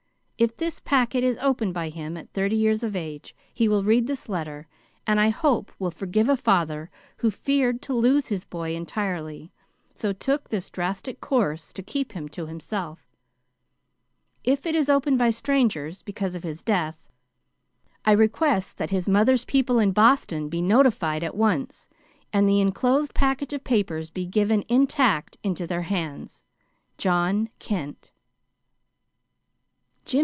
[0.39, 4.07] If this packet is opened by him at thirty years of age, he will read
[4.07, 4.65] this letter,
[5.05, 9.51] and I hope will forgive a father who feared to lose his boy entirely,
[9.93, 13.07] so took this drastic course to keep him to himself.
[14.43, 17.07] If it is opened by strangers, because of his death,
[18.03, 21.87] I request that his mother's people in Boston be notified at once,
[22.33, 26.43] and the inclosed package of papers be given, intact, into their hands.
[26.97, 28.09] "JOHN KENT."